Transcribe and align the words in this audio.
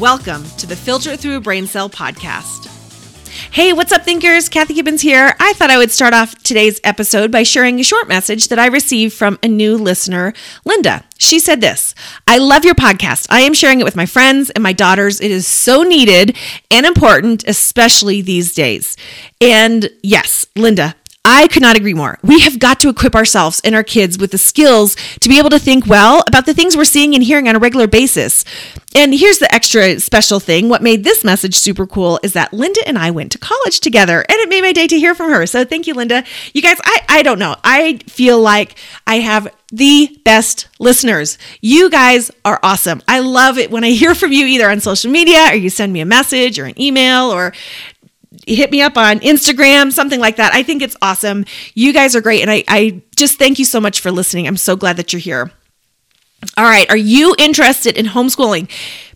Welcome 0.00 0.44
to 0.58 0.66
the 0.68 0.76
Filter 0.76 1.16
Through 1.16 1.38
a 1.38 1.40
Brain 1.40 1.66
Cell 1.66 1.90
podcast. 1.90 2.66
Hey, 3.50 3.72
what's 3.72 3.90
up, 3.90 4.04
thinkers? 4.04 4.48
Kathy 4.48 4.74
Gibbens 4.74 5.00
here. 5.00 5.34
I 5.40 5.54
thought 5.54 5.70
I 5.70 5.76
would 5.76 5.90
start 5.90 6.14
off 6.14 6.40
today's 6.44 6.80
episode 6.84 7.32
by 7.32 7.42
sharing 7.42 7.80
a 7.80 7.82
short 7.82 8.06
message 8.06 8.46
that 8.48 8.60
I 8.60 8.66
received 8.66 9.12
from 9.12 9.40
a 9.42 9.48
new 9.48 9.76
listener, 9.76 10.34
Linda. 10.64 11.02
She 11.18 11.40
said 11.40 11.60
this 11.60 11.96
I 12.28 12.38
love 12.38 12.64
your 12.64 12.76
podcast. 12.76 13.26
I 13.28 13.40
am 13.40 13.54
sharing 13.54 13.80
it 13.80 13.84
with 13.84 13.96
my 13.96 14.06
friends 14.06 14.50
and 14.50 14.62
my 14.62 14.72
daughters. 14.72 15.20
It 15.20 15.32
is 15.32 15.48
so 15.48 15.82
needed 15.82 16.36
and 16.70 16.86
important, 16.86 17.42
especially 17.48 18.22
these 18.22 18.54
days. 18.54 18.96
And 19.40 19.90
yes, 20.04 20.46
Linda, 20.54 20.94
I 21.30 21.46
could 21.46 21.60
not 21.60 21.76
agree 21.76 21.92
more. 21.92 22.18
We 22.22 22.40
have 22.40 22.58
got 22.58 22.80
to 22.80 22.88
equip 22.88 23.14
ourselves 23.14 23.60
and 23.62 23.74
our 23.74 23.82
kids 23.82 24.18
with 24.18 24.30
the 24.30 24.38
skills 24.38 24.96
to 25.20 25.28
be 25.28 25.38
able 25.38 25.50
to 25.50 25.58
think 25.58 25.86
well 25.86 26.24
about 26.26 26.46
the 26.46 26.54
things 26.54 26.74
we're 26.74 26.84
seeing 26.84 27.14
and 27.14 27.22
hearing 27.22 27.46
on 27.46 27.54
a 27.54 27.58
regular 27.58 27.86
basis. 27.86 28.46
And 28.94 29.14
here's 29.14 29.38
the 29.38 29.54
extra 29.54 30.00
special 30.00 30.40
thing. 30.40 30.70
What 30.70 30.82
made 30.82 31.04
this 31.04 31.24
message 31.24 31.54
super 31.54 31.86
cool 31.86 32.18
is 32.22 32.32
that 32.32 32.54
Linda 32.54 32.80
and 32.86 32.96
I 32.96 33.10
went 33.10 33.30
to 33.32 33.38
college 33.38 33.80
together 33.80 34.20
and 34.26 34.38
it 34.38 34.48
made 34.48 34.62
my 34.62 34.72
day 34.72 34.86
to 34.86 34.98
hear 34.98 35.14
from 35.14 35.30
her. 35.30 35.44
So 35.44 35.66
thank 35.66 35.86
you, 35.86 35.92
Linda. 35.92 36.24
You 36.54 36.62
guys, 36.62 36.78
I, 36.82 37.00
I 37.10 37.22
don't 37.22 37.38
know. 37.38 37.56
I 37.62 37.98
feel 38.06 38.40
like 38.40 38.76
I 39.06 39.16
have 39.16 39.54
the 39.70 40.18
best 40.24 40.66
listeners. 40.78 41.36
You 41.60 41.90
guys 41.90 42.30
are 42.46 42.58
awesome. 42.62 43.02
I 43.06 43.18
love 43.18 43.58
it 43.58 43.70
when 43.70 43.84
I 43.84 43.90
hear 44.02 44.14
from 44.14 44.32
you 44.32 44.46
either 44.46 44.70
on 44.70 44.80
social 44.80 45.10
media 45.10 45.50
or 45.50 45.54
you 45.54 45.68
send 45.68 45.92
me 45.92 46.00
a 46.00 46.06
message 46.06 46.58
or 46.58 46.64
an 46.64 46.80
email 46.80 47.30
or 47.30 47.52
hit 48.46 48.70
me 48.70 48.82
up 48.82 48.96
on 48.96 49.20
Instagram, 49.20 49.92
something 49.92 50.20
like 50.20 50.36
that. 50.36 50.52
I 50.52 50.62
think 50.62 50.82
it's 50.82 50.96
awesome. 51.00 51.44
You 51.74 51.92
guys 51.92 52.14
are 52.14 52.20
great. 52.20 52.42
And 52.42 52.50
I, 52.50 52.64
I 52.68 53.02
just 53.16 53.38
thank 53.38 53.58
you 53.58 53.64
so 53.64 53.80
much 53.80 54.00
for 54.00 54.10
listening. 54.10 54.46
I'm 54.46 54.56
so 54.56 54.76
glad 54.76 54.96
that 54.96 55.12
you're 55.12 55.20
here. 55.20 55.50
All 56.56 56.64
right. 56.64 56.88
Are 56.90 56.96
you 56.96 57.34
interested 57.38 57.96
in 57.96 58.06
homeschooling? 58.06 58.70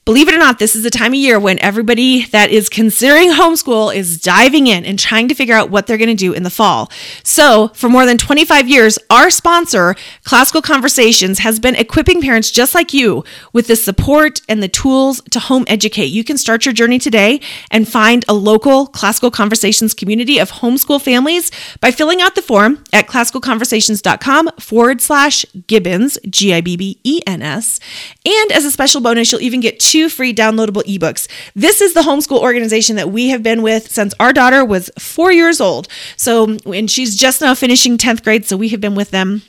Believe 0.05 0.27
it 0.27 0.35
or 0.35 0.39
not, 0.39 0.59
this 0.59 0.75
is 0.75 0.83
the 0.83 0.91
time 0.91 1.13
of 1.13 1.19
year 1.19 1.39
when 1.39 1.61
everybody 1.61 2.25
that 2.27 2.51
is 2.51 2.69
considering 2.69 3.31
homeschool 3.31 3.95
is 3.95 4.21
diving 4.21 4.67
in 4.67 4.85
and 4.85 4.99
trying 4.99 5.29
to 5.29 5.35
figure 5.35 5.55
out 5.55 5.71
what 5.71 5.87
they're 5.87 5.97
going 5.97 6.09
to 6.09 6.15
do 6.17 6.33
in 6.33 6.43
the 6.43 6.51
fall. 6.51 6.91
So, 7.23 7.69
for 7.69 7.89
more 7.89 8.05
than 8.05 8.19
25 8.19 8.69
years, 8.69 8.99
our 9.11 9.31
sponsor, 9.31 9.95
Classical 10.25 10.61
Conversations, 10.61 11.39
has 11.39 11.61
been 11.61 11.77
equipping 11.77 12.21
parents 12.21 12.51
just 12.51 12.75
like 12.75 12.93
you 12.93 13.23
with 13.53 13.69
the 13.69 13.77
support 13.77 14.41
and 14.49 14.61
the 14.61 14.67
tools 14.67 15.21
to 15.31 15.39
home 15.39 15.65
educate. 15.69 16.07
You 16.07 16.25
can 16.25 16.37
start 16.37 16.65
your 16.65 16.75
journey 16.75 16.99
today 16.99 17.41
and 17.71 17.87
find 17.87 18.25
a 18.27 18.35
local 18.35 18.89
Classical 18.89 19.31
Conversations 19.31 19.95
community 19.95 20.41
of 20.41 20.51
homeschool 20.51 21.01
families 21.01 21.53
by 21.79 21.93
filling 21.93 22.21
out 22.21 22.35
the 22.35 22.43
form 22.43 22.83
at 22.93 23.07
classicalconversations.com 23.07 24.51
forward 24.59 25.01
slash 25.01 25.47
Gibbens, 25.69 26.19
G 26.29 26.53
I 26.53 26.61
B 26.61 26.77
B 26.77 26.99
E 27.05 27.21
N 27.25 27.41
S. 27.41 27.79
And 28.27 28.51
as 28.51 28.65
a 28.65 28.73
special 28.73 29.01
bonus, 29.01 29.31
you'll 29.31 29.43
even 29.43 29.61
get 29.61 29.79
two 29.93 30.09
free 30.09 30.33
downloadable 30.33 30.83
ebooks. 30.85 31.29
This 31.55 31.83
is 31.83 31.93
the 31.93 32.01
homeschool 32.01 32.41
organization 32.41 32.97
that 32.97 33.11
we 33.11 33.29
have 33.29 33.43
been 33.43 33.61
with 33.61 33.91
since 33.91 34.15
our 34.19 34.33
daughter 34.33 34.65
was 34.65 34.91
four 34.99 35.31
years 35.31 35.61
old. 35.61 35.87
So, 36.17 36.57
and 36.67 36.91
she's 36.91 37.15
just 37.15 37.43
now 37.43 37.55
finishing 37.55 37.99
10th 37.99 38.25
grade. 38.25 38.47
So 38.47 38.57
we 38.57 38.71
have 38.71 38.81
been 38.81 38.95
with 38.95 39.11
them 39.11 39.43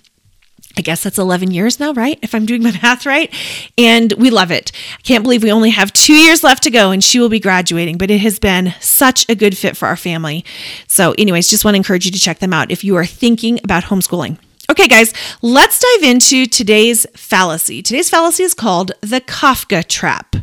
I 0.76 0.82
guess 0.82 1.04
that's 1.04 1.20
11 1.20 1.52
years 1.52 1.80
now, 1.80 1.94
right? 1.94 2.18
If 2.24 2.34
I'm 2.34 2.48
doing 2.48 2.64
my 2.64 2.72
math 2.82 3.06
right. 3.06 3.32
And 3.78 4.12
we 4.14 4.32
love 4.32 4.50
it. 4.50 4.72
I 4.98 5.02
can't 5.04 5.24
believe 5.24 5.44
we 5.44 5.52
only 5.52 5.70
have 5.70 5.94
two 5.94 6.16
years 6.16 6.44
left 6.44 6.64
to 6.64 6.72
go 6.72 6.90
and 6.90 7.04
she 7.04 7.20
will 7.20 7.30
be 7.30 7.40
graduating, 7.40 8.00
but 8.00 8.10
it 8.10 8.18
has 8.22 8.40
been 8.40 8.74
such 8.80 9.30
a 9.30 9.36
good 9.36 9.56
fit 9.56 9.78
for 9.78 9.88
our 9.88 9.96
family. 9.96 10.44
So, 10.88 11.14
anyways, 11.18 11.48
just 11.48 11.64
want 11.64 11.76
to 11.76 11.78
encourage 11.78 12.06
you 12.06 12.12
to 12.12 12.20
check 12.20 12.40
them 12.40 12.54
out 12.54 12.72
if 12.72 12.84
you 12.84 12.96
are 12.96 13.06
thinking 13.06 13.60
about 13.64 13.84
homeschooling. 13.84 14.40
Okay, 14.70 14.88
guys, 14.88 15.14
let's 15.42 15.80
dive 15.80 16.10
into 16.10 16.46
today's 16.46 17.06
fallacy. 17.16 17.82
Today's 17.82 18.10
fallacy 18.10 18.44
is 18.44 18.54
called 18.54 18.94
the 19.02 19.20
Kafka 19.20 19.86
trap. 19.86 20.38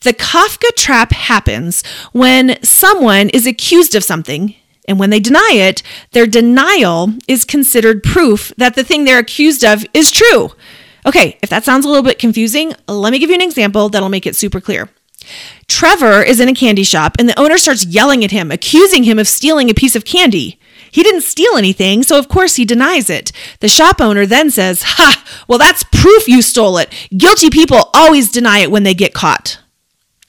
The 0.00 0.12
Kafka 0.12 0.74
trap 0.76 1.12
happens 1.12 1.84
when 2.12 2.62
someone 2.62 3.28
is 3.30 3.46
accused 3.46 3.96
of 3.96 4.04
something, 4.04 4.54
and 4.86 5.00
when 5.00 5.10
they 5.10 5.18
deny 5.18 5.50
it, 5.54 5.82
their 6.12 6.26
denial 6.28 7.12
is 7.26 7.44
considered 7.44 8.04
proof 8.04 8.52
that 8.56 8.76
the 8.76 8.84
thing 8.84 9.04
they're 9.04 9.18
accused 9.18 9.64
of 9.64 9.84
is 9.92 10.12
true. 10.12 10.50
Okay, 11.04 11.36
if 11.42 11.50
that 11.50 11.64
sounds 11.64 11.84
a 11.84 11.88
little 11.88 12.04
bit 12.04 12.20
confusing, 12.20 12.72
let 12.86 13.10
me 13.10 13.18
give 13.18 13.30
you 13.30 13.36
an 13.36 13.42
example 13.42 13.88
that'll 13.88 14.08
make 14.08 14.26
it 14.26 14.36
super 14.36 14.60
clear. 14.60 14.88
Trevor 15.66 16.22
is 16.22 16.40
in 16.40 16.48
a 16.48 16.54
candy 16.54 16.84
shop 16.84 17.16
and 17.18 17.28
the 17.28 17.38
owner 17.38 17.58
starts 17.58 17.84
yelling 17.84 18.24
at 18.24 18.30
him, 18.30 18.50
accusing 18.50 19.04
him 19.04 19.18
of 19.18 19.28
stealing 19.28 19.70
a 19.70 19.74
piece 19.74 19.96
of 19.96 20.04
candy. 20.04 20.59
He 20.90 21.02
didn't 21.02 21.22
steal 21.22 21.56
anything, 21.56 22.02
so 22.02 22.18
of 22.18 22.28
course 22.28 22.56
he 22.56 22.64
denies 22.64 23.10
it. 23.10 23.32
The 23.60 23.68
shop 23.68 24.00
owner 24.00 24.26
then 24.26 24.50
says, 24.50 24.82
Ha, 24.84 25.24
well, 25.48 25.58
that's 25.58 25.84
proof 25.84 26.28
you 26.28 26.42
stole 26.42 26.78
it. 26.78 26.92
Guilty 27.16 27.50
people 27.50 27.90
always 27.94 28.30
deny 28.30 28.58
it 28.58 28.70
when 28.70 28.82
they 28.82 28.94
get 28.94 29.14
caught. 29.14 29.58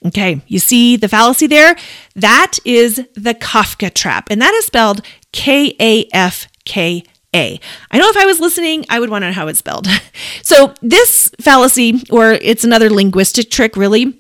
Okay, 0.04 0.42
you 0.48 0.58
see 0.60 0.96
the 0.96 1.08
fallacy 1.08 1.46
there? 1.46 1.76
That 2.16 2.58
is 2.66 2.96
the 3.14 3.36
Kafka 3.36 3.94
trap, 3.94 4.30
and 4.32 4.42
that 4.42 4.54
is 4.56 4.66
spelled 4.66 5.06
K 5.32 5.76
A 5.80 6.08
F 6.12 6.48
K 6.66 7.04
A. 7.36 7.60
I 7.92 7.98
know 8.00 8.10
if 8.10 8.18
I 8.18 8.26
was 8.26 8.40
listening, 8.40 8.84
I 8.90 9.00
would 9.00 9.12
want 9.12 9.24
to 9.24 9.28
know 9.28 9.34
how 9.34 9.48
it's 9.48 9.60
spelled. 9.60 9.88
So, 10.44 10.74
this 10.82 11.32
fallacy, 11.40 12.04
or 12.10 12.34
it's 12.34 12.64
another 12.64 12.90
linguistic 12.90 13.50
trick, 13.50 13.78
really, 13.78 14.20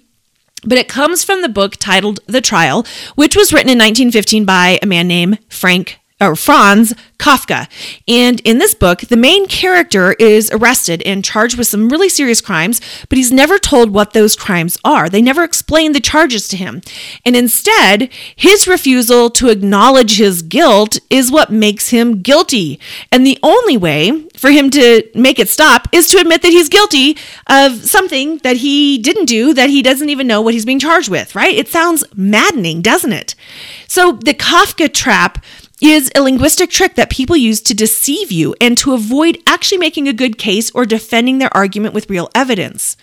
but 0.63 0.77
it 0.77 0.87
comes 0.87 1.23
from 1.23 1.41
the 1.41 1.49
book 1.49 1.75
titled 1.77 2.19
The 2.27 2.41
Trial, 2.41 2.85
which 3.15 3.35
was 3.35 3.51
written 3.51 3.69
in 3.69 3.77
1915 3.77 4.45
by 4.45 4.79
a 4.81 4.85
man 4.85 5.07
named 5.07 5.39
Frank 5.49 5.99
or 6.21 6.35
Franz 6.35 6.93
Kafka. 7.17 7.67
And 8.07 8.39
in 8.41 8.57
this 8.57 8.73
book, 8.73 9.01
the 9.01 9.17
main 9.17 9.47
character 9.47 10.13
is 10.13 10.49
arrested 10.51 11.01
and 11.03 11.25
charged 11.25 11.57
with 11.57 11.67
some 11.67 11.89
really 11.89 12.09
serious 12.09 12.41
crimes, 12.41 12.79
but 13.09 13.17
he's 13.17 13.31
never 13.31 13.57
told 13.59 13.91
what 13.91 14.13
those 14.13 14.35
crimes 14.35 14.77
are. 14.83 15.09
They 15.09 15.21
never 15.21 15.43
explain 15.43 15.91
the 15.91 15.99
charges 15.99 16.47
to 16.49 16.57
him. 16.57 16.81
And 17.25 17.35
instead, 17.35 18.09
his 18.35 18.67
refusal 18.67 19.29
to 19.31 19.49
acknowledge 19.49 20.17
his 20.17 20.41
guilt 20.41 20.99
is 21.09 21.31
what 21.31 21.51
makes 21.51 21.89
him 21.89 22.21
guilty. 22.21 22.79
And 23.11 23.25
the 23.25 23.39
only 23.43 23.77
way 23.77 24.27
for 24.35 24.51
him 24.51 24.69
to 24.71 25.03
make 25.13 25.39
it 25.39 25.49
stop 25.49 25.87
is 25.91 26.07
to 26.07 26.17
admit 26.17 26.41
that 26.41 26.51
he's 26.51 26.69
guilty 26.69 27.17
of 27.47 27.83
something 27.83 28.37
that 28.39 28.57
he 28.57 28.97
didn't 28.97 29.25
do 29.25 29.53
that 29.53 29.69
he 29.69 29.81
doesn't 29.81 30.09
even 30.09 30.27
know 30.27 30.41
what 30.41 30.53
he's 30.53 30.65
being 30.65 30.79
charged 30.79 31.09
with, 31.09 31.35
right? 31.35 31.55
It 31.55 31.67
sounds 31.67 32.03
maddening, 32.15 32.81
doesn't 32.81 33.13
it? 33.13 33.35
So 33.87 34.13
the 34.13 34.33
Kafka 34.33 34.91
trap 34.93 35.43
is 35.81 36.11
a 36.15 36.21
linguistic 36.21 36.69
trick 36.69 36.95
that 36.95 37.09
people 37.09 37.35
use 37.35 37.59
to 37.61 37.73
deceive 37.73 38.31
you 38.31 38.55
and 38.61 38.77
to 38.77 38.93
avoid 38.93 39.41
actually 39.47 39.79
making 39.79 40.07
a 40.07 40.13
good 40.13 40.37
case 40.37 40.69
or 40.71 40.85
defending 40.85 41.39
their 41.39 41.55
argument 41.55 41.93
with 41.93 42.09
real 42.09 42.29
evidence. 42.35 42.95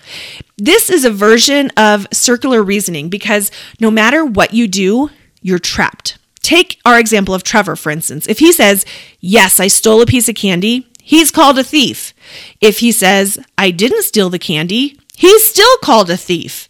This 0.56 0.88
is 0.88 1.05
a 1.05 1.11
version 1.11 1.71
of 1.77 2.06
circular 2.12 2.62
reasoning 2.62 3.09
because 3.09 3.50
no 3.81 3.91
matter 3.91 4.25
what 4.25 4.55
you 4.55 4.69
do, 4.69 5.11
you're 5.43 5.59
trapped. 5.59 6.19
Take 6.41 6.81
our 6.84 6.99
example 6.99 7.34
of 7.34 7.43
Trevor, 7.43 7.77
for 7.77 7.91
instance. 7.91 8.27
If 8.28 8.38
he 8.38 8.53
says, 8.53 8.87
Yes, 9.21 9.61
I 9.61 9.67
stole 9.67 10.00
a 10.00 10.06
piece 10.06 10.28
of 10.28 10.37
candy, 10.37 10.88
he's 11.03 11.31
called 11.31 11.59
a 11.59 11.65
thief. 11.65 12.15
If 12.61 12.78
he 12.78 12.93
says, 12.93 13.38
I 13.59 13.71
didn't 13.71 14.05
steal 14.05 14.31
the 14.31 14.38
candy, 14.38 14.99
he's 15.17 15.44
still 15.44 15.77
called 15.78 16.11
a 16.11 16.17
thief. 16.17 16.69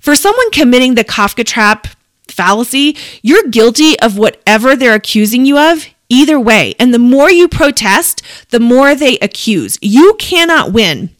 For 0.00 0.14
someone 0.14 0.50
committing 0.50 0.94
the 0.94 1.04
Kafka 1.04 1.44
trap 1.44 1.86
fallacy, 2.28 2.96
you're 3.22 3.48
guilty 3.48 3.98
of 4.00 4.18
whatever 4.18 4.76
they're 4.76 4.94
accusing 4.94 5.44
you 5.44 5.58
of 5.58 5.86
either 6.08 6.38
way. 6.38 6.74
And 6.78 6.92
the 6.92 6.98
more 6.98 7.30
you 7.30 7.48
protest, 7.48 8.22
the 8.50 8.60
more 8.60 8.94
they 8.94 9.18
accuse. 9.18 9.78
You 9.80 10.14
cannot 10.18 10.72
win 10.72 11.10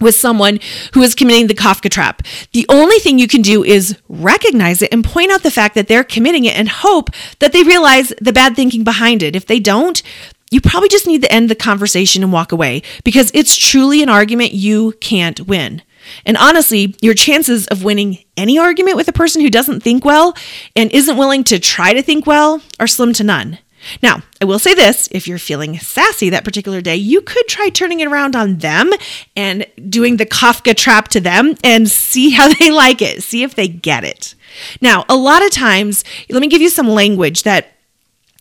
with 0.00 0.14
someone 0.14 0.58
who 0.94 1.02
is 1.02 1.14
committing 1.14 1.46
the 1.46 1.54
Kafka 1.54 1.88
trap. 1.88 2.22
The 2.52 2.66
only 2.68 2.98
thing 2.98 3.18
you 3.18 3.28
can 3.28 3.42
do 3.42 3.62
is 3.62 3.96
recognize 4.08 4.82
it 4.82 4.92
and 4.92 5.04
point 5.04 5.30
out 5.30 5.42
the 5.42 5.50
fact 5.50 5.74
that 5.76 5.88
they're 5.88 6.04
committing 6.04 6.44
it 6.44 6.56
and 6.56 6.68
hope 6.68 7.10
that 7.38 7.52
they 7.52 7.62
realize 7.62 8.12
the 8.20 8.32
bad 8.32 8.56
thinking 8.56 8.84
behind 8.84 9.22
it. 9.22 9.36
If 9.36 9.46
they 9.46 9.60
don't, 9.60 10.02
you 10.50 10.60
probably 10.60 10.88
just 10.88 11.06
need 11.06 11.22
to 11.22 11.32
end 11.32 11.48
the 11.48 11.54
conversation 11.54 12.22
and 12.22 12.32
walk 12.32 12.52
away 12.52 12.82
because 13.04 13.30
it's 13.32 13.56
truly 13.56 14.02
an 14.02 14.08
argument 14.08 14.52
you 14.52 14.92
can't 15.00 15.46
win. 15.46 15.82
And 16.24 16.36
honestly, 16.36 16.94
your 17.00 17.14
chances 17.14 17.66
of 17.68 17.84
winning 17.84 18.18
any 18.36 18.58
argument 18.58 18.96
with 18.96 19.08
a 19.08 19.12
person 19.12 19.42
who 19.42 19.50
doesn't 19.50 19.82
think 19.82 20.04
well 20.04 20.36
and 20.76 20.90
isn't 20.92 21.16
willing 21.16 21.44
to 21.44 21.58
try 21.58 21.92
to 21.92 22.02
think 22.02 22.26
well 22.26 22.62
are 22.80 22.86
slim 22.86 23.12
to 23.14 23.24
none. 23.24 23.58
Now, 24.02 24.22
I 24.40 24.44
will 24.44 24.58
say 24.58 24.74
this 24.74 25.08
if 25.10 25.26
you're 25.26 25.38
feeling 25.38 25.78
sassy 25.78 26.30
that 26.30 26.44
particular 26.44 26.80
day, 26.80 26.96
you 26.96 27.20
could 27.20 27.46
try 27.48 27.68
turning 27.68 28.00
it 28.00 28.06
around 28.06 28.36
on 28.36 28.58
them 28.58 28.92
and 29.36 29.66
doing 29.88 30.16
the 30.16 30.26
Kafka 30.26 30.76
trap 30.76 31.08
to 31.08 31.20
them 31.20 31.56
and 31.64 31.90
see 31.90 32.30
how 32.30 32.52
they 32.58 32.70
like 32.70 33.02
it, 33.02 33.22
see 33.22 33.42
if 33.42 33.54
they 33.54 33.68
get 33.68 34.04
it. 34.04 34.34
Now, 34.80 35.04
a 35.08 35.16
lot 35.16 35.44
of 35.44 35.50
times, 35.50 36.04
let 36.30 36.40
me 36.40 36.48
give 36.48 36.62
you 36.62 36.70
some 36.70 36.88
language 36.88 37.42
that 37.42 37.72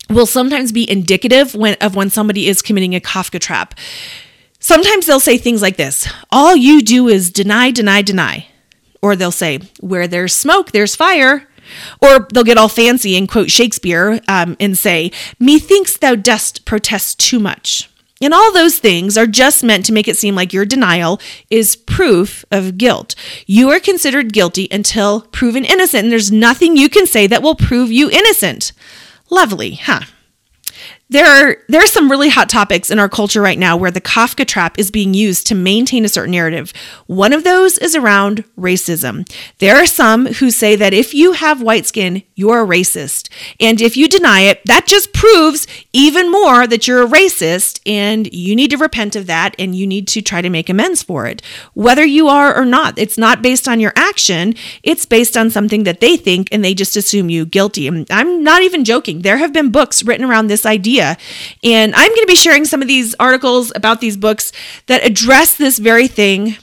will 0.10 0.26
sometimes 0.26 0.72
be 0.72 0.90
indicative 0.90 1.56
when, 1.56 1.76
of 1.82 1.96
when 1.96 2.10
somebody 2.10 2.48
is 2.48 2.62
committing 2.62 2.96
a 2.96 3.00
Kafka 3.00 3.40
trap. 3.40 3.76
Sometimes 4.62 5.08
they'll 5.08 5.20
say 5.20 5.38
things 5.38 5.62
like 5.62 5.76
this 5.76 6.08
All 6.30 6.56
you 6.56 6.82
do 6.82 7.10
is 7.10 7.32
deny, 7.32 7.72
deny, 7.72 8.02
deny. 8.02 8.48
Or 9.02 9.16
they'll 9.16 9.32
say, 9.32 9.60
Where 9.82 10.08
there's 10.08 10.34
smoke, 10.34 10.72
there's 10.72 10.96
fire. 10.96 11.48
Or 12.02 12.28
they'll 12.32 12.44
get 12.44 12.58
all 12.58 12.70
fancy 12.70 13.18
and 13.18 13.28
quote 13.28 13.50
Shakespeare 13.50 14.22
um, 14.28 14.56
and 14.60 14.78
say, 14.78 15.12
Methinks 15.40 15.98
thou 15.98 16.16
dost 16.16 16.64
protest 16.64 17.20
too 17.20 17.40
much. 17.40 17.90
And 18.22 18.36
all 18.36 18.54
those 18.54 18.78
things 18.78 19.18
are 19.18 19.26
just 19.26 19.64
meant 19.64 19.84
to 19.88 19.94
make 19.94 20.08
it 20.08 20.16
seem 20.16 20.36
like 20.36 20.54
your 20.54 20.66
denial 20.66 21.20
is 21.50 21.76
proof 21.76 22.46
of 22.52 22.78
guilt. 22.78 23.16
You 23.48 23.72
are 23.72 23.80
considered 23.80 24.32
guilty 24.32 24.68
until 24.70 25.22
proven 25.22 25.66
innocent, 25.66 26.04
and 26.04 26.12
there's 26.12 26.32
nothing 26.32 26.78
you 26.78 26.88
can 26.88 27.08
say 27.08 27.26
that 27.26 27.42
will 27.42 27.56
prove 27.56 27.92
you 27.92 28.12
innocent. 28.12 28.74
Lovely, 29.32 29.76
huh? 29.76 30.02
There 31.12 31.26
are 31.26 31.58
there 31.68 31.84
are 31.84 31.88
some 31.88 32.10
really 32.10 32.30
hot 32.30 32.48
topics 32.48 32.90
in 32.90 32.98
our 32.98 33.10
culture 33.10 33.42
right 33.42 33.60
now 33.60 33.76
where 33.76 33.92
the 33.92 34.00
Kafka 34.00 34.48
trap 34.48 34.80
is 34.80 34.90
being 34.90 35.14
used 35.14 35.46
to 35.48 35.56
maintain 35.56 36.06
a 36.06 36.10
certain 36.10 36.32
narrative. 36.32 36.72
One 37.06 37.34
of 37.34 37.44
those 37.44 37.78
is 37.78 37.98
around 37.98 38.46
racism. 38.58 39.30
There 39.58 39.76
are 39.76 39.86
some 39.86 40.28
who 40.28 40.50
say 40.50 40.78
that 40.78 40.94
if 40.94 41.14
you 41.14 41.34
have 41.34 41.62
white 41.62 41.86
skin, 41.86 42.24
you're 42.36 42.64
a 42.64 42.66
racist. 42.66 43.28
And 43.60 43.82
if 43.82 43.98
you 43.98 44.08
deny 44.08 44.44
it, 44.44 44.62
that 44.68 44.88
just 44.88 45.12
proves 45.12 45.68
even 45.92 46.32
more 46.32 46.66
that 46.66 46.88
you're 46.88 47.04
a 47.04 47.08
racist 47.08 47.82
and 47.86 48.34
you 48.34 48.56
need 48.56 48.72
to 48.72 48.78
repent 48.78 49.18
of 49.18 49.28
that 49.28 49.54
and 49.60 49.76
you 49.76 49.86
need 49.86 50.08
to 50.08 50.22
try 50.22 50.42
to 50.42 50.50
make 50.50 50.70
amends 50.70 51.04
for 51.04 51.28
it. 51.28 51.42
Whether 51.74 52.06
you 52.06 52.30
are 52.30 52.56
or 52.56 52.64
not, 52.64 52.98
it's 52.98 53.18
not 53.18 53.42
based 53.42 53.68
on 53.68 53.82
your 53.82 53.92
action, 53.98 54.56
it's 54.82 55.06
based 55.06 55.36
on 55.36 55.50
something 55.50 55.84
that 55.84 56.00
they 56.00 56.16
think 56.16 56.48
and 56.54 56.64
they 56.64 56.74
just 56.74 56.96
assume 56.96 57.30
you 57.30 57.46
guilty. 57.46 57.86
And 57.90 58.10
I'm 58.10 58.46
not 58.46 58.62
even 58.62 58.86
joking. 58.86 59.24
There 59.24 59.40
have 59.40 59.52
been 59.52 59.72
books 59.72 60.04
written 60.04 60.26
around 60.26 60.48
this 60.48 60.66
idea 60.66 61.01
idea. 61.02 61.18
And 61.64 61.94
I'm 61.96 62.10
going 62.10 62.22
to 62.22 62.28
be 62.28 62.36
sharing 62.36 62.66
some 62.66 62.82
of 62.82 62.88
these 62.88 63.16
articles 63.20 63.72
about 63.76 64.02
these 64.02 64.18
books 64.18 64.52
that 64.88 65.04
address 65.04 65.56
this 65.56 65.80
very 65.80 66.08
thing 66.08 66.58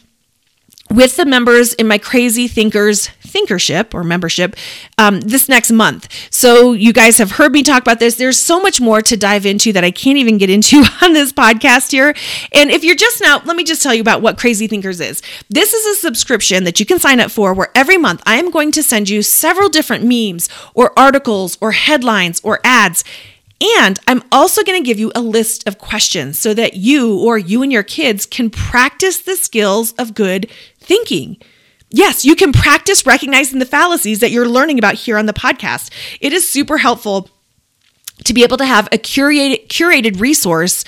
with 0.91 1.17
the 1.17 1.27
members 1.27 1.75
in 1.75 1.87
my 1.87 1.99
Crazy 1.99 2.49
Thinkers 2.49 3.11
thinkership 3.21 3.93
or 3.93 4.03
membership 4.03 4.57
um, 4.97 5.21
this 5.21 5.47
next 5.47 5.71
month. 5.71 6.09
So, 6.31 6.73
you 6.73 6.95
guys 6.95 7.19
have 7.19 7.33
heard 7.33 7.53
me 7.53 7.63
talk 7.63 7.83
about 7.83 7.99
this. 7.99 8.15
There's 8.15 8.41
so 8.41 8.59
much 8.59 8.81
more 8.81 9.03
to 9.03 9.15
dive 9.15 9.45
into 9.45 9.71
that 9.75 9.85
I 9.85 9.91
can't 9.91 10.17
even 10.17 10.39
get 10.39 10.49
into 10.49 10.79
on 11.03 11.13
this 11.13 11.31
podcast 11.31 11.91
here. 11.91 12.15
And 12.53 12.71
if 12.71 12.85
you're 12.85 12.97
just 12.97 13.21
now, 13.21 13.43
let 13.45 13.55
me 13.55 13.65
just 13.65 13.83
tell 13.83 13.93
you 13.93 14.01
about 14.01 14.23
what 14.23 14.39
Crazy 14.39 14.67
Thinkers 14.67 14.99
is. 14.99 15.23
This 15.51 15.75
is 15.75 15.99
a 15.99 16.01
subscription 16.01 16.65
that 16.65 16.81
you 16.81 16.87
can 16.87 16.99
sign 16.99 17.21
up 17.21 17.31
for 17.31 17.53
where 17.53 17.71
every 17.75 17.99
month 17.99 18.23
I 18.25 18.37
am 18.37 18.51
going 18.51 18.73
to 18.73 18.83
send 18.83 19.11
you 19.11 19.23
several 19.23 19.69
different 19.69 20.05
memes 20.05 20.49
or 20.73 20.99
articles 20.99 21.59
or 21.61 21.73
headlines 21.73 22.41
or 22.43 22.61
ads 22.65 23.05
and 23.61 23.99
I'm 24.07 24.23
also 24.31 24.63
going 24.63 24.81
to 24.81 24.87
give 24.87 25.01
you 25.01 25.11
a 25.15 25.21
list 25.21 25.67
of 25.67 25.79
questions 25.79 26.39
so 26.39 26.55
that 26.55 26.75
you 26.75 27.19
or 27.19 27.39
you 27.39 27.63
and 27.63 27.73
your 27.73 27.83
kids 27.83 28.25
can 28.25 28.51
practice 28.51 29.19
the 29.21 29.37
skills 29.37 29.93
of 29.93 30.15
good 30.15 30.49
thinking. 30.79 31.39
Yes, 31.91 32.25
you 32.25 32.37
can 32.37 32.53
practice 32.53 33.07
recognizing 33.07 33.59
the 33.59 33.65
fallacies 33.65 34.21
that 34.21 34.31
you're 34.31 34.49
learning 34.49 34.79
about 34.79 34.95
here 34.95 35.19
on 35.19 35.27
the 35.27 35.33
podcast. 35.33 35.91
It 36.21 36.33
is 36.33 36.49
super 36.49 36.79
helpful 36.79 37.31
to 38.25 38.35
be 38.35 38.43
able 38.43 38.59
to 38.59 38.67
have 38.67 38.87
a 38.89 38.99
curated 38.99 39.69
curated 39.69 40.21
resource 40.21 40.85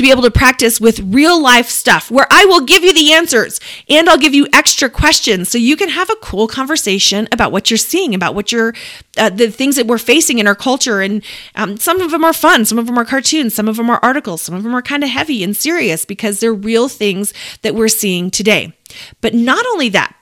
to 0.00 0.02
be 0.02 0.10
able 0.10 0.22
to 0.22 0.30
practice 0.30 0.80
with 0.80 0.98
real 1.00 1.40
life 1.42 1.68
stuff 1.68 2.10
where 2.10 2.26
I 2.30 2.46
will 2.46 2.62
give 2.62 2.82
you 2.82 2.94
the 2.94 3.12
answers 3.12 3.60
and 3.86 4.08
I'll 4.08 4.16
give 4.16 4.32
you 4.32 4.48
extra 4.50 4.88
questions 4.88 5.50
so 5.50 5.58
you 5.58 5.76
can 5.76 5.90
have 5.90 6.08
a 6.08 6.16
cool 6.22 6.48
conversation 6.48 7.28
about 7.32 7.52
what 7.52 7.70
you're 7.70 7.76
seeing, 7.76 8.14
about 8.14 8.34
what 8.34 8.50
you're, 8.50 8.72
uh, 9.18 9.28
the 9.28 9.50
things 9.50 9.76
that 9.76 9.86
we're 9.86 9.98
facing 9.98 10.38
in 10.38 10.46
our 10.46 10.54
culture. 10.54 11.02
And 11.02 11.22
um, 11.54 11.76
some 11.76 12.00
of 12.00 12.12
them 12.12 12.24
are 12.24 12.32
fun, 12.32 12.64
some 12.64 12.78
of 12.78 12.86
them 12.86 12.98
are 12.98 13.04
cartoons, 13.04 13.54
some 13.54 13.68
of 13.68 13.76
them 13.76 13.90
are 13.90 14.00
articles, 14.02 14.40
some 14.40 14.54
of 14.54 14.62
them 14.62 14.74
are 14.74 14.80
kind 14.80 15.04
of 15.04 15.10
heavy 15.10 15.44
and 15.44 15.54
serious 15.54 16.06
because 16.06 16.40
they're 16.40 16.54
real 16.54 16.88
things 16.88 17.34
that 17.60 17.74
we're 17.74 17.88
seeing 17.88 18.30
today. 18.30 18.72
But 19.20 19.34
not 19.34 19.66
only 19.66 19.90
that, 19.90 20.16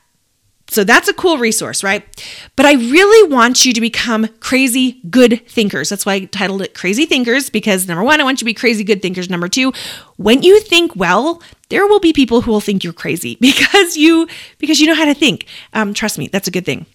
so 0.70 0.85
that's 0.85 1.09
a 1.09 1.15
cool 1.15 1.38
resource, 1.38 1.82
right? 1.82 2.05
But 2.55 2.67
I 2.67 2.75
really 2.75 3.32
want 3.32 3.65
you 3.65 3.73
to 3.73 3.81
become 3.81 4.29
crazy 4.41 5.00
good 5.09 5.47
thinkers. 5.49 5.88
That's 5.88 6.05
why 6.05 6.15
I 6.15 6.25
titled 6.26 6.62
it 6.62 6.75
Crazy 6.75 7.06
Thinkers 7.06 7.49
because 7.49 7.88
number 7.88 8.05
one, 8.05 8.20
I 8.20 8.25
want 8.25 8.37
you 8.37 8.41
to 8.41 8.44
be 8.44 8.55
crazy 8.55 8.85
good 8.85 9.00
thinkers. 9.00 9.31
Number 9.31 9.49
two, 9.49 9.73
when 10.17 10.43
you 10.43 10.61
think 10.61 10.94
well, 10.94 11.43
there 11.70 11.87
will 11.87 12.00
be 12.00 12.12
people 12.12 12.43
who 12.43 12.50
will 12.50 12.61
think 12.61 12.85
you're 12.85 12.93
crazy 12.93 13.37
because 13.41 13.97
you 13.97 14.29
because 14.59 14.81
you 14.81 14.87
know 14.87 14.94
how 14.94 15.06
to 15.06 15.15
think. 15.15 15.47
Um, 15.73 15.94
trust 15.94 16.19
me, 16.19 16.29
that's 16.29 16.49
a 16.49 16.53
good 16.53 16.67
thing. 16.67 16.87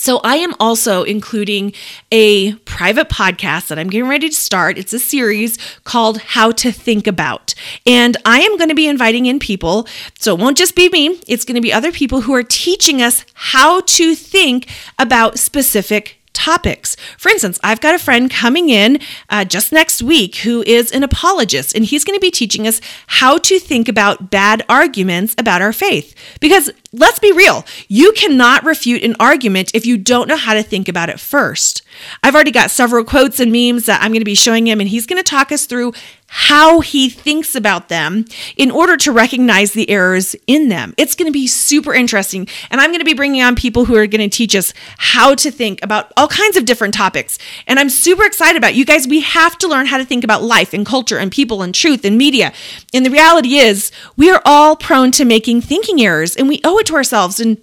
So, 0.00 0.22
I 0.24 0.36
am 0.36 0.54
also 0.58 1.02
including 1.02 1.74
a 2.10 2.54
private 2.64 3.10
podcast 3.10 3.68
that 3.68 3.78
I'm 3.78 3.90
getting 3.90 4.08
ready 4.08 4.30
to 4.30 4.34
start. 4.34 4.78
It's 4.78 4.94
a 4.94 4.98
series 4.98 5.58
called 5.84 6.16
How 6.22 6.52
to 6.52 6.72
Think 6.72 7.06
About. 7.06 7.54
And 7.86 8.16
I 8.24 8.40
am 8.40 8.56
going 8.56 8.70
to 8.70 8.74
be 8.74 8.88
inviting 8.88 9.26
in 9.26 9.38
people. 9.38 9.86
So, 10.18 10.34
it 10.34 10.40
won't 10.40 10.56
just 10.56 10.74
be 10.74 10.88
me, 10.88 11.20
it's 11.28 11.44
going 11.44 11.56
to 11.56 11.60
be 11.60 11.70
other 11.70 11.92
people 11.92 12.22
who 12.22 12.34
are 12.34 12.42
teaching 12.42 13.02
us 13.02 13.26
how 13.34 13.82
to 13.82 14.14
think 14.14 14.68
about 14.98 15.38
specific 15.38 16.19
topics. 16.32 16.96
For 17.18 17.28
instance, 17.28 17.58
I've 17.62 17.80
got 17.80 17.94
a 17.94 17.98
friend 17.98 18.30
coming 18.30 18.68
in 18.68 18.98
uh, 19.28 19.44
just 19.44 19.72
next 19.72 20.02
week 20.02 20.36
who 20.36 20.62
is 20.62 20.92
an 20.92 21.02
apologist, 21.02 21.74
and 21.74 21.84
he's 21.84 22.04
going 22.04 22.16
to 22.16 22.20
be 22.20 22.30
teaching 22.30 22.66
us 22.66 22.80
how 23.06 23.38
to 23.38 23.58
think 23.58 23.88
about 23.88 24.30
bad 24.30 24.64
arguments 24.68 25.34
about 25.38 25.62
our 25.62 25.72
faith. 25.72 26.14
Because 26.40 26.70
let's 26.92 27.18
be 27.18 27.32
real, 27.32 27.64
you 27.88 28.12
cannot 28.12 28.64
refute 28.64 29.02
an 29.02 29.16
argument 29.20 29.70
if 29.74 29.86
you 29.86 29.98
don't 29.98 30.28
know 30.28 30.36
how 30.36 30.54
to 30.54 30.62
think 30.62 30.88
about 30.88 31.08
it 31.08 31.20
first. 31.20 31.82
I've 32.22 32.34
already 32.34 32.50
got 32.50 32.70
several 32.70 33.04
quotes 33.04 33.40
and 33.40 33.52
memes 33.52 33.86
that 33.86 34.02
I'm 34.02 34.10
going 34.10 34.20
to 34.20 34.24
be 34.24 34.34
showing 34.34 34.66
him, 34.66 34.80
and 34.80 34.88
he's 34.88 35.06
going 35.06 35.22
to 35.22 35.28
talk 35.28 35.52
us 35.52 35.66
through 35.66 35.92
how 36.32 36.78
he 36.78 37.10
thinks 37.10 37.56
about 37.56 37.88
them 37.88 38.24
in 38.56 38.70
order 38.70 38.96
to 38.96 39.10
recognize 39.10 39.72
the 39.72 39.90
errors 39.90 40.36
in 40.46 40.68
them. 40.68 40.94
It's 40.96 41.16
going 41.16 41.26
to 41.26 41.32
be 41.32 41.48
super 41.48 41.92
interesting. 41.92 42.46
And 42.70 42.80
I'm 42.80 42.90
going 42.90 43.00
to 43.00 43.04
be 43.04 43.14
bringing 43.14 43.42
on 43.42 43.56
people 43.56 43.86
who 43.86 43.96
are 43.96 44.06
going 44.06 44.30
to 44.30 44.36
teach 44.36 44.54
us 44.54 44.72
how 44.96 45.34
to 45.34 45.50
think 45.50 45.82
about 45.82 46.12
all 46.16 46.28
kinds 46.28 46.56
of 46.56 46.64
different 46.64 46.94
topics. 46.94 47.36
And 47.66 47.80
I'm 47.80 47.90
super 47.90 48.24
excited 48.24 48.56
about 48.56 48.70
it. 48.70 48.76
you 48.76 48.84
guys. 48.84 49.08
We 49.08 49.20
have 49.20 49.58
to 49.58 49.66
learn 49.68 49.86
how 49.86 49.98
to 49.98 50.04
think 50.04 50.22
about 50.22 50.42
life 50.42 50.72
and 50.72 50.86
culture 50.86 51.18
and 51.18 51.32
people 51.32 51.62
and 51.62 51.74
truth 51.74 52.04
and 52.04 52.16
media. 52.16 52.52
And 52.94 53.04
the 53.04 53.10
reality 53.10 53.56
is, 53.56 53.90
we 54.16 54.30
are 54.30 54.42
all 54.44 54.76
prone 54.76 55.10
to 55.12 55.24
making 55.24 55.62
thinking 55.62 56.00
errors 56.00 56.36
and 56.36 56.48
we 56.48 56.60
owe 56.62 56.78
it 56.78 56.86
to 56.86 56.94
ourselves 56.94 57.40
and 57.40 57.58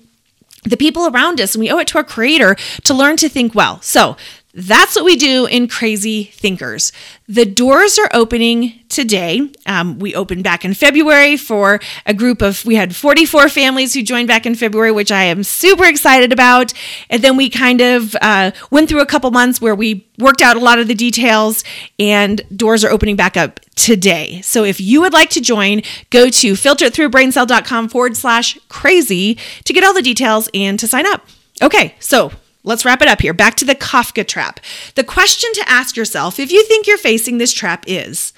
the 0.64 0.78
people 0.78 1.08
around 1.08 1.40
us 1.40 1.56
and 1.56 1.62
we 1.62 1.70
owe 1.70 1.78
it 1.78 1.88
to 1.88 1.98
our 1.98 2.04
creator 2.04 2.56
to 2.84 2.94
learn 2.94 3.18
to 3.18 3.30
think 3.30 3.56
well. 3.56 3.82
So, 3.82 4.18
that's 4.58 4.96
what 4.96 5.06
we 5.06 5.16
do 5.16 5.46
in 5.46 5.68
Crazy 5.68 6.24
Thinkers. 6.24 6.92
The 7.28 7.46
doors 7.46 8.00
are 8.00 8.10
opening 8.12 8.80
today. 8.90 9.52
Um, 9.68 10.00
we 10.00 10.16
opened 10.16 10.44
back 10.44 10.66
in 10.66 10.74
February 10.74 11.38
for 11.38 11.80
a 12.08 12.14
group 12.16 12.42
of, 12.42 12.66
we 12.66 12.74
had 12.74 12.96
44 12.96 13.50
families 13.50 13.94
who 13.94 14.02
joined 14.02 14.28
back 14.28 14.48
in 14.48 14.56
February, 14.56 14.92
which 14.92 15.12
I 15.12 15.26
am 15.26 15.44
super 15.44 15.86
excited 15.86 16.34
about. 16.34 16.74
And 17.12 17.22
then 17.22 17.38
we 17.38 17.52
kind 17.52 17.82
of 17.82 18.16
uh, 18.20 18.50
went 18.72 18.90
through 18.90 19.02
a 19.02 19.06
couple 19.06 19.30
months 19.30 19.62
where 19.62 19.76
we 19.76 20.08
worked 20.18 20.42
out 20.42 20.56
a 20.56 20.60
lot 20.60 20.80
of 20.80 20.88
the 20.88 20.96
details, 20.96 21.64
and 22.00 22.42
doors 22.58 22.84
are 22.84 22.90
opening 22.90 23.16
back 23.16 23.38
up 23.38 23.60
today. 23.76 24.42
So 24.42 24.64
if 24.64 24.82
you 24.82 25.02
would 25.02 25.14
like 25.14 25.30
to 25.32 25.42
join, 25.42 25.84
go 26.10 26.32
to 26.32 26.54
filteritthroughbraincell.com 26.54 27.90
forward 27.90 28.18
slash 28.18 28.58
crazy 28.70 29.38
to 29.66 29.74
get 29.74 29.84
all 29.84 29.94
the 29.94 30.02
details 30.02 30.50
and 30.56 30.80
to 30.80 30.88
sign 30.88 31.06
up. 31.06 31.28
Okay, 31.62 31.94
so 32.00 32.32
Let's 32.68 32.84
wrap 32.84 33.02
it 33.02 33.08
up 33.08 33.22
here. 33.22 33.34
Back 33.34 33.56
to 33.56 33.66
the 33.66 33.76
Kafka 33.76 34.28
trap. 34.28 34.60
The 34.96 35.04
question 35.06 35.50
to 35.54 35.70
ask 35.70 35.96
yourself 35.96 36.38
if 36.38 36.52
you 36.52 36.66
think 36.66 36.86
you're 36.86 36.98
facing 36.98 37.38
this 37.38 37.54
trap 37.54 37.86
is 37.88 38.34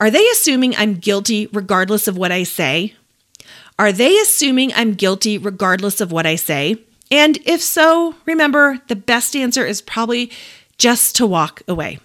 Are 0.00 0.10
they 0.10 0.26
assuming 0.30 0.74
I'm 0.74 0.94
guilty 0.94 1.48
regardless 1.52 2.08
of 2.08 2.16
what 2.16 2.32
I 2.32 2.44
say? 2.44 2.94
Are 3.78 3.92
they 3.92 4.18
assuming 4.18 4.72
I'm 4.74 4.94
guilty 4.94 5.36
regardless 5.36 6.00
of 6.00 6.10
what 6.10 6.24
I 6.24 6.36
say? 6.36 6.78
And 7.10 7.36
if 7.44 7.60
so, 7.60 8.14
remember 8.24 8.80
the 8.88 8.96
best 8.96 9.36
answer 9.36 9.66
is 9.66 9.82
probably 9.82 10.32
just 10.78 11.14
to 11.16 11.26
walk 11.26 11.60
away. 11.68 11.98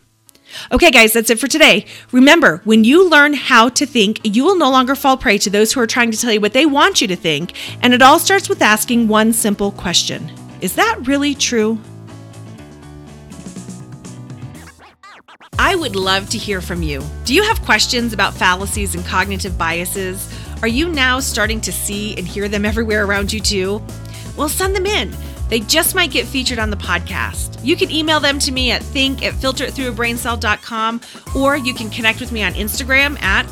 Okay, 0.74 0.91
guys, 0.91 1.13
that's 1.13 1.29
it 1.29 1.39
for 1.39 1.48
today. 1.48 1.86
Remember, 2.12 2.62
when 2.65 2.83
you 2.83 3.07
learn 3.07 3.36
how 3.36 3.69
to 3.69 3.86
think, 3.86 4.19
you 4.24 4.43
will 4.43 4.57
no 4.57 4.69
longer 4.69 4.95
fall 4.95 5.15
prey 5.15 5.38
to 5.38 5.50
those 5.50 5.71
who 5.71 5.79
are 5.79 5.88
trying 5.88 6.12
to 6.12 6.17
tell 6.17 6.33
you 6.33 6.41
what 6.41 6.53
they 6.53 6.65
want 6.65 7.00
you 7.00 7.07
to 7.07 7.15
think. 7.15 7.53
And 7.81 7.93
it 7.93 8.01
all 8.01 8.19
starts 8.19 8.50
with 8.50 8.62
asking 8.62 9.07
one 9.07 9.31
simple 9.31 9.71
question 9.71 10.29
is 10.61 10.75
that 10.75 11.07
really 11.07 11.35
true? 11.35 11.79
I 15.57 15.75
would 15.75 15.95
love 15.95 16.29
to 16.29 16.37
hear 16.37 16.61
from 16.61 16.81
you. 16.81 17.03
Do 17.25 17.33
you 17.33 17.43
have 17.43 17.61
questions 17.61 18.13
about 18.13 18.33
fallacies 18.33 18.95
and 18.95 19.05
cognitive 19.05 19.57
biases? 19.57 20.33
Are 20.61 20.67
you 20.67 20.89
now 20.89 21.19
starting 21.19 21.61
to 21.61 21.71
see 21.71 22.17
and 22.17 22.27
hear 22.27 22.47
them 22.47 22.65
everywhere 22.65 23.05
around 23.05 23.31
you 23.31 23.39
too? 23.39 23.81
Well, 24.37 24.49
send 24.49 24.75
them 24.75 24.85
in. 24.85 25.13
They 25.49 25.59
just 25.61 25.95
might 25.95 26.11
get 26.11 26.27
featured 26.27 26.59
on 26.59 26.69
the 26.69 26.77
podcast. 26.77 27.63
You 27.63 27.75
can 27.75 27.91
email 27.91 28.19
them 28.19 28.39
to 28.39 28.51
me 28.51 28.71
at 28.71 28.83
think 28.83 29.23
at 29.23 29.33
filteritthroughabraincell.com 29.33 31.01
or 31.35 31.57
you 31.57 31.73
can 31.73 31.89
connect 31.89 32.19
with 32.19 32.31
me 32.31 32.43
on 32.43 32.53
Instagram 32.53 33.21
at 33.21 33.45